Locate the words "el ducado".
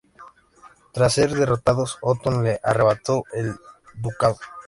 3.33-4.37